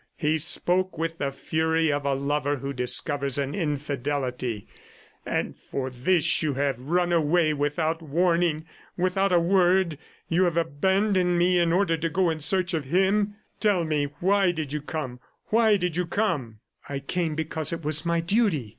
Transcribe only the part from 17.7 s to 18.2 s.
it was